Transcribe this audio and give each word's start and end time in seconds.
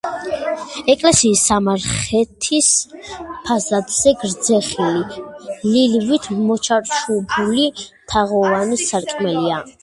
ეკლესიის 0.91 1.41
სამხრეთის 1.49 2.69
ფასადზე 3.49 4.13
გრეხილი 4.23 5.85
ლილვით 5.97 6.27
მოჩარჩოებული 6.49 7.69
თაღოვანი 8.15 8.83
სარკმელია. 8.87 9.63